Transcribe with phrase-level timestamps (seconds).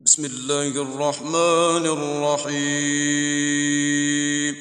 [0.00, 1.86] بسم الله الرحمن
[2.46, 4.54] الرحيم.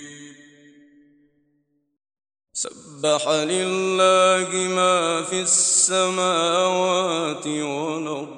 [2.54, 8.38] سبح لله ما في السماوات والأرض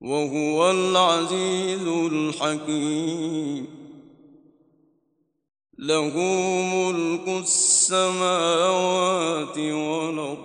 [0.00, 3.66] وهو العزيز الحكيم.
[5.78, 6.18] له
[6.74, 10.38] ملك السماوات والأرض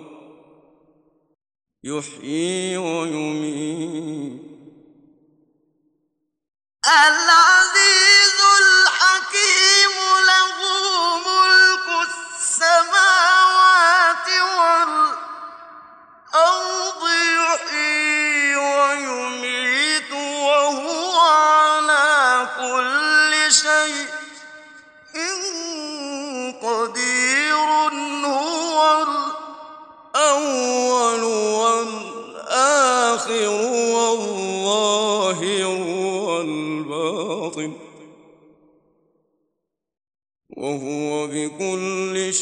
[1.84, 4.41] يحيي ويميت.
[6.92, 8.21] العزيز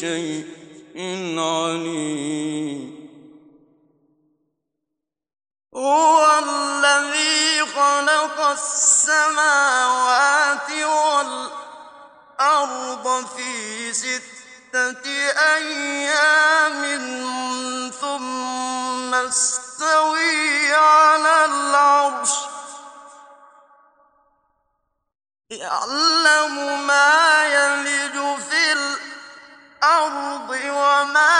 [0.01, 0.45] شيء
[1.39, 2.81] عليم.
[5.75, 9.91] هو الذي خلق السماوات
[12.39, 15.05] والأرض في ستة
[15.55, 16.81] أيام
[18.01, 22.33] ثم استوي على العرش.
[25.51, 27.30] يعلم ما
[29.91, 31.30] الأرض وما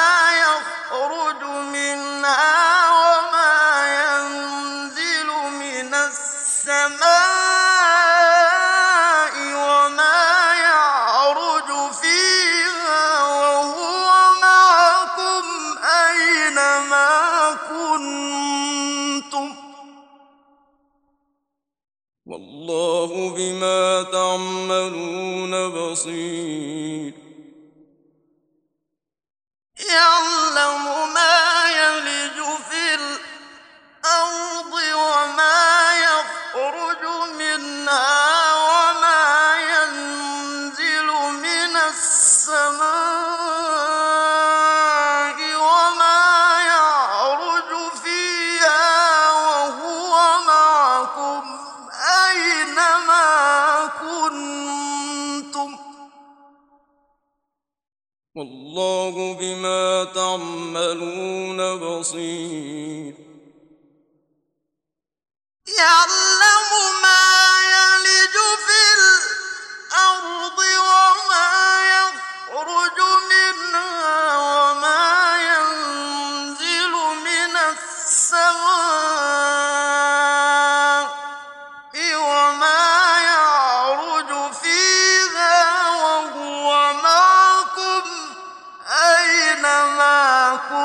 [41.71, 43.00] السماء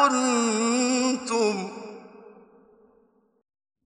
[0.09, 1.69] كنتم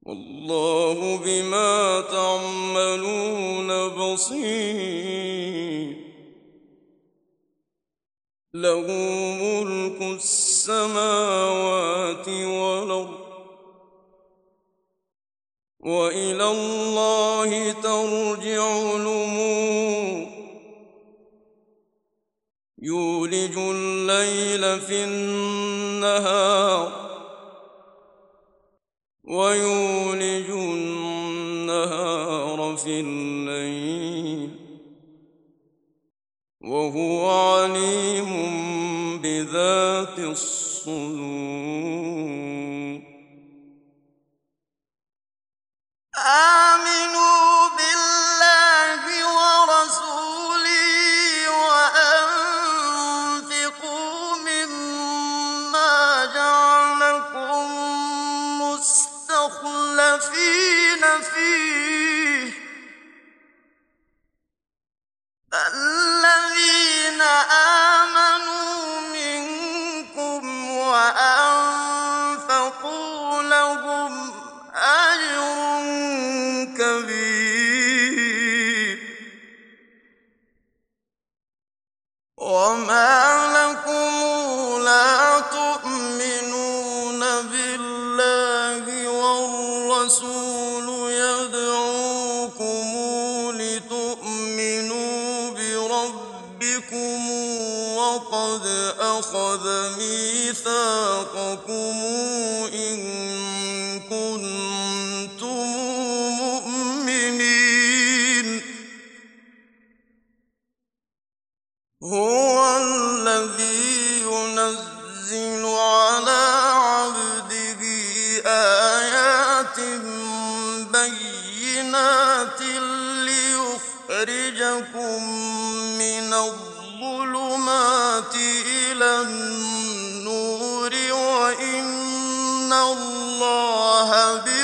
[0.03, 5.31] والله بما تعملون بصير
[8.55, 8.87] له
[9.43, 11.49] ملك السماوات
[12.29, 13.21] والأرض
[15.81, 20.27] وإلى الله ترجع الأمور
[22.83, 25.60] يولج الليل في النهار
[29.25, 31.97] ويولج النهار
[32.77, 34.51] في الليل
[36.61, 38.31] وهو عليم
[39.23, 40.61] بذات الصدور.
[46.17, 47.30] آمنوا
[90.10, 90.49] والرسول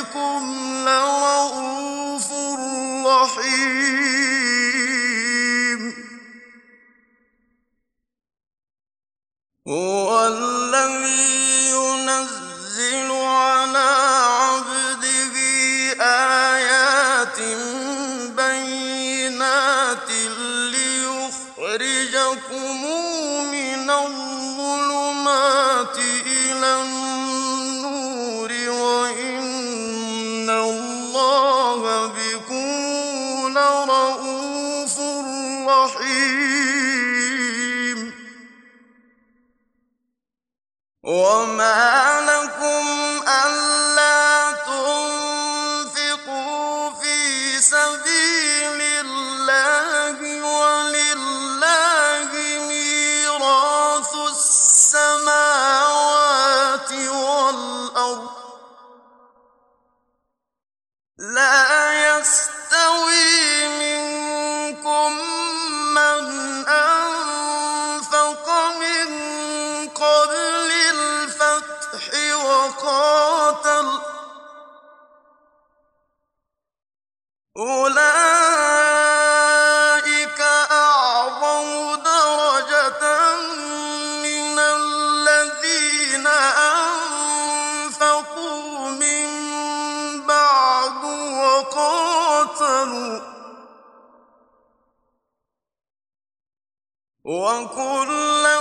[0.00, 0.75] بكم
[47.70, 48.25] سبيل
[97.26, 98.58] وكلا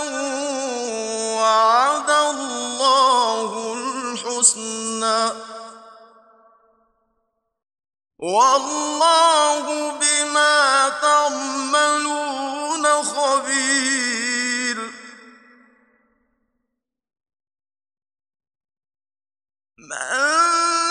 [1.38, 5.30] وعد الله الحسنى.
[8.18, 14.78] والله بما تعملون خبير.
[19.78, 20.85] من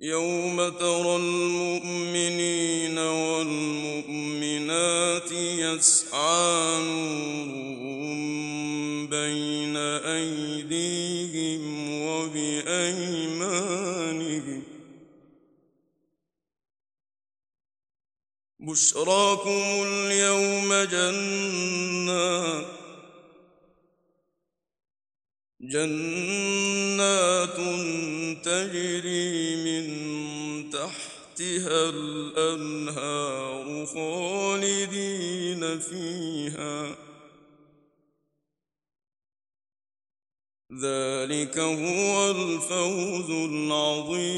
[0.00, 4.52] يوم ترى المؤمنين والمؤمنات
[5.32, 8.18] يسعى نورهم
[9.06, 9.76] بين
[10.06, 11.62] أيديهم
[12.02, 13.08] وبأيمانهم.
[18.60, 22.66] بشراكم اليوم جنات
[25.60, 27.56] جنات
[28.44, 29.47] تجري
[31.38, 36.96] تحتها الأنهار خالدين فيها.
[40.82, 44.28] ذلك هو الفوز العظيم.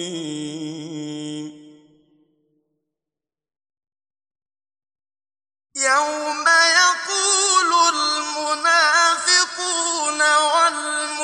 [5.77, 6.45] يوم
[6.83, 9.01] يقول المنافقون
[10.21, 11.20] والمنافقون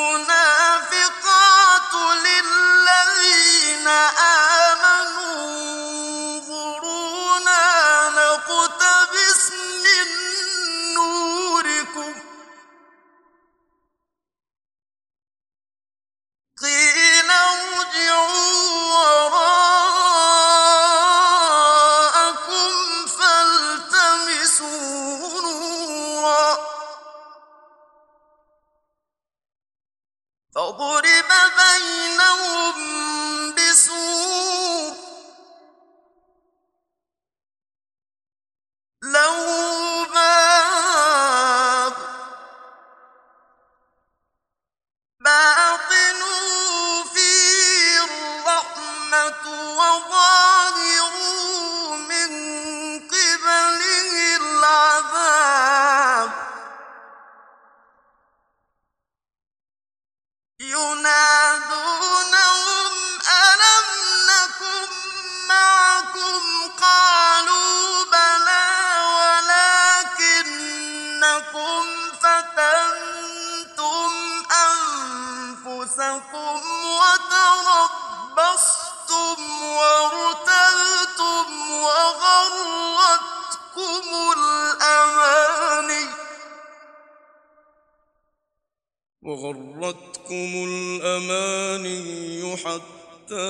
[89.26, 93.48] وغرتكم الأماني حتى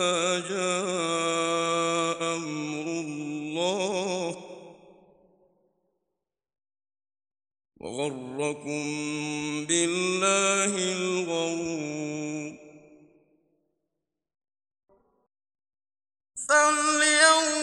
[0.49, 4.37] جاء أمر الله.
[7.77, 8.85] وغركم
[9.67, 12.57] بالله الغرور.
[16.49, 17.56] فاليوم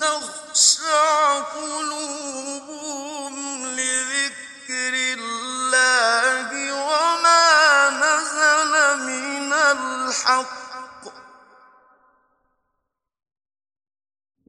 [0.00, 3.34] تخشع قلوبهم
[3.76, 8.72] لذكر الله وما نزل
[9.04, 10.63] من الحق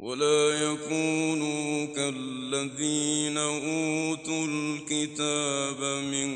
[0.05, 6.31] ولا يكونوا كالذين أوتوا الكتاب من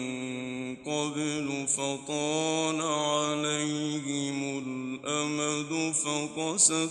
[0.75, 6.89] قبل فطال عليهم الأمد فقست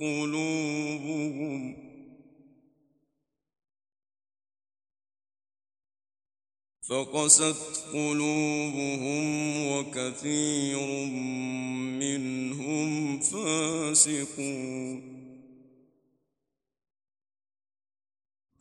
[0.00, 1.76] قلوبهم
[6.88, 9.26] فقست قلوبهم
[9.66, 11.06] وكثير
[12.00, 15.13] منهم فاسقون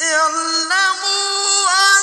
[0.04, 2.03] اعلموا أن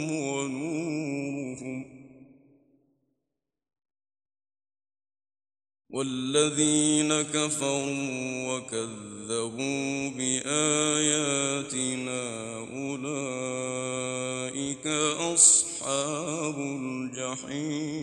[5.91, 11.43] والذين كفروا وكذبوا بآياتنا
[12.71, 14.07] أولئك
[15.35, 18.01] أصحاب الجحيم.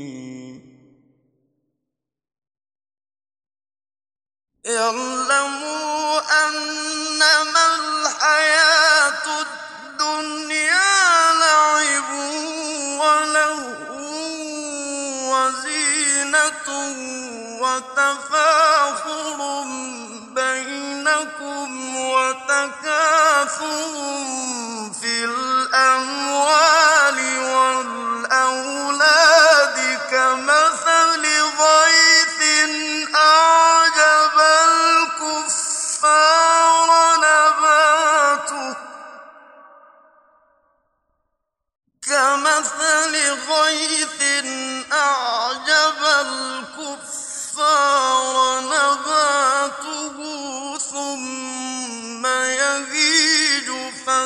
[4.67, 10.93] اعلموا أنما الحياة الدنيا
[11.41, 12.11] لعب
[13.01, 13.89] ولهو
[15.33, 16.69] وزينة
[17.99, 19.41] وتفاخر
[20.35, 23.65] بينكم وتكاثر
[25.01, 26.59] في الأموال
[27.39, 28.08] والأولاد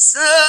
[0.00, 0.47] So.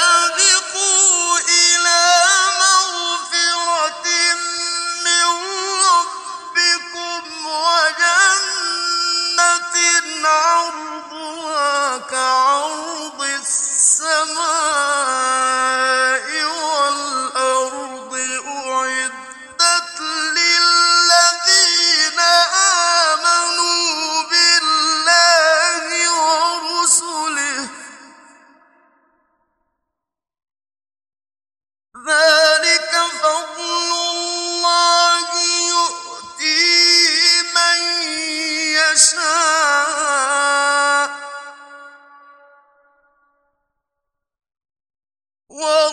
[45.49, 45.88] Whoa!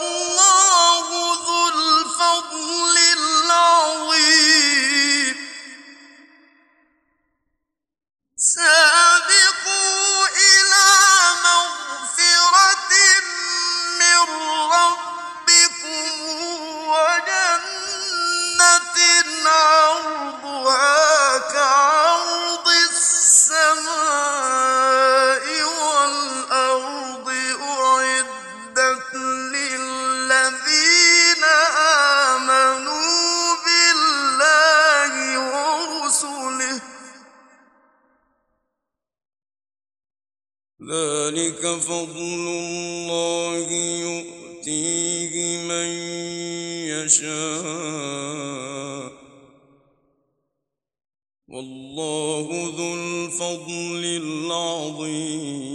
[41.87, 43.71] فضل الله
[44.07, 45.89] يؤتيه من
[46.91, 48.27] يشاء.
[51.49, 52.47] والله
[52.77, 55.67] ذو الفضل العظيم.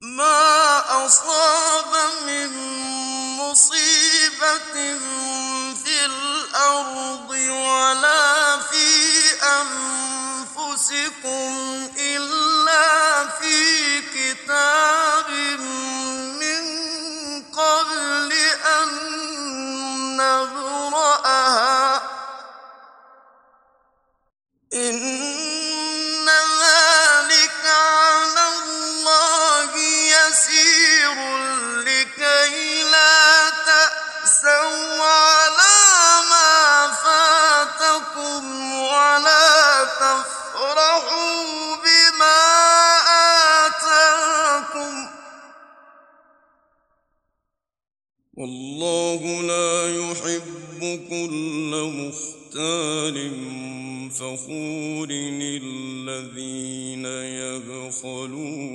[0.00, 1.92] ما أصاب
[2.26, 2.50] من
[3.38, 4.74] مصيبة
[5.74, 7.27] في الأرض
[10.78, 15.30] أنفسكم إلا في كتاب
[16.40, 16.62] من
[17.52, 18.32] قبل
[18.66, 18.88] أن
[20.16, 22.02] نبرأها.
[24.74, 25.57] إن
[48.38, 53.30] والله لا يحب كل مختال
[54.10, 57.06] فخور الذين
[57.42, 58.68] يبخلون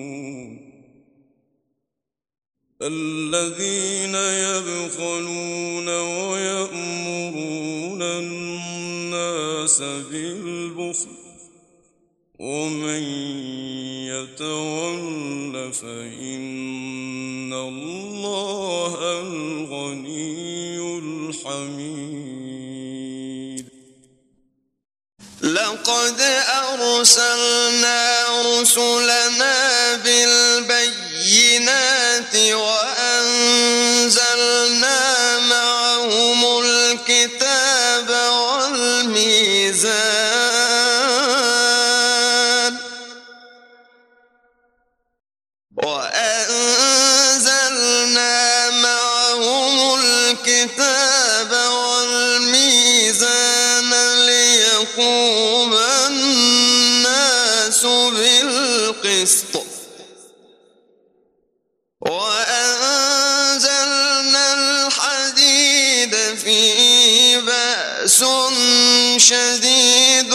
[2.81, 5.87] الذين يبخلون
[6.29, 11.07] ويأمرون الناس بالبخل
[12.39, 13.03] ومن
[14.11, 17.92] يتول فإن الله
[27.03, 28.23] أرسلنا
[28.61, 29.22] رسلا
[68.13, 68.23] بأس
[69.17, 70.33] شديد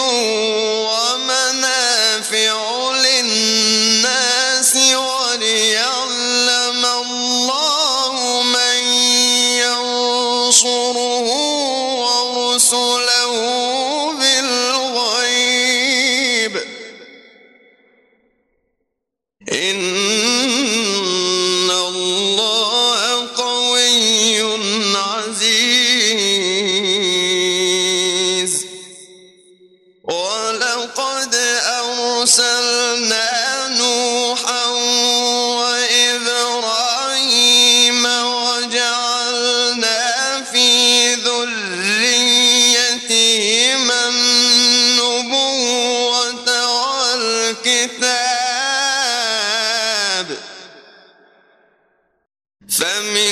[52.77, 53.26] فمنهم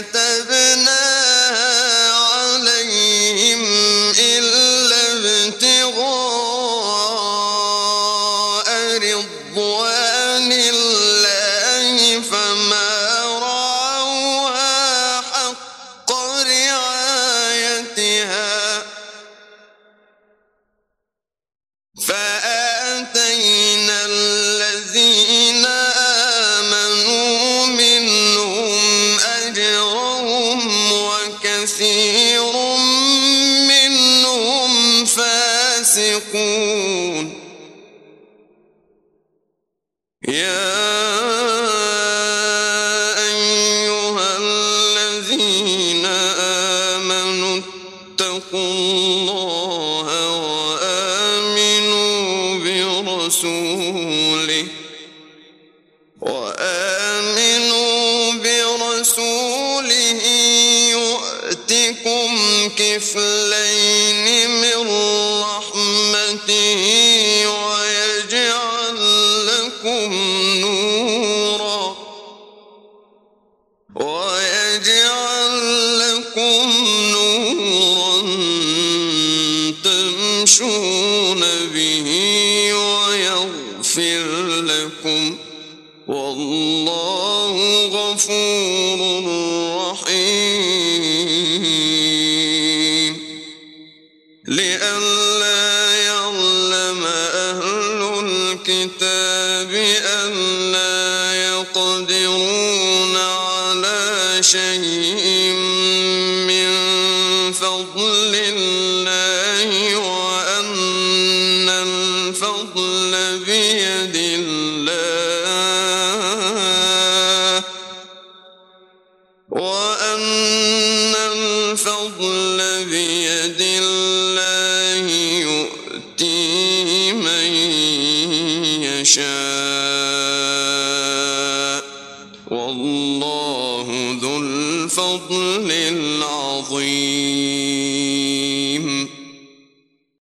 [0.00, 1.17] ما